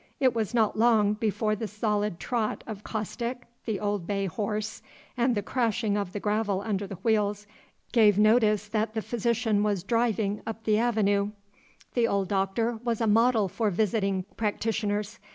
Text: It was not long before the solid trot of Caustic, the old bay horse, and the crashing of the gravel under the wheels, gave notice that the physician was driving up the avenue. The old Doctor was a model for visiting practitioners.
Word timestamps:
It 0.19 0.33
was 0.33 0.55
not 0.55 0.75
long 0.79 1.13
before 1.13 1.55
the 1.55 1.67
solid 1.67 2.19
trot 2.19 2.63
of 2.65 2.83
Caustic, 2.83 3.43
the 3.67 3.79
old 3.79 4.07
bay 4.07 4.25
horse, 4.25 4.81
and 5.15 5.35
the 5.35 5.43
crashing 5.43 5.95
of 5.95 6.11
the 6.11 6.19
gravel 6.19 6.59
under 6.61 6.87
the 6.87 6.95
wheels, 7.03 7.45
gave 7.91 8.17
notice 8.17 8.67
that 8.69 8.95
the 8.95 9.03
physician 9.03 9.61
was 9.61 9.83
driving 9.83 10.41
up 10.47 10.63
the 10.63 10.79
avenue. 10.79 11.33
The 11.93 12.07
old 12.07 12.29
Doctor 12.29 12.79
was 12.83 12.99
a 12.99 13.05
model 13.05 13.47
for 13.47 13.69
visiting 13.69 14.23
practitioners. 14.37 15.19